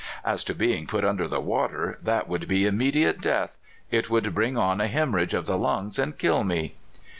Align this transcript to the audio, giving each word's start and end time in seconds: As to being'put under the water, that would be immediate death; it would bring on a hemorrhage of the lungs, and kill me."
As 0.25 0.43
to 0.45 0.55
being'put 0.55 1.05
under 1.05 1.27
the 1.27 1.39
water, 1.39 1.99
that 2.01 2.27
would 2.27 2.47
be 2.47 2.65
immediate 2.65 3.21
death; 3.21 3.59
it 3.91 4.09
would 4.09 4.33
bring 4.33 4.57
on 4.57 4.81
a 4.81 4.87
hemorrhage 4.87 5.35
of 5.35 5.45
the 5.45 5.59
lungs, 5.59 5.99
and 5.99 6.17
kill 6.17 6.43
me." 6.43 6.73